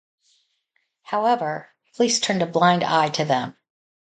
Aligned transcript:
However, 1.03 1.69
police 1.95 2.19
turned 2.19 2.41
a 2.41 2.47
blind 2.47 2.83
eye 2.83 3.09
to 3.09 3.23
them. 3.23 3.55